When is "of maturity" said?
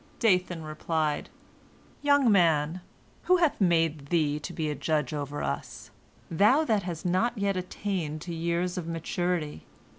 8.79-9.63